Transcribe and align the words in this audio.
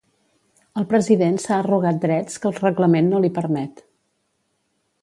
El 0.81 0.87
president 0.93 1.37
s'ha 1.43 1.59
arrogat 1.65 2.01
drets 2.07 2.41
que 2.47 2.51
el 2.53 2.59
reglament 2.63 3.13
no 3.13 3.21
li 3.27 3.33
permet. 3.39 3.87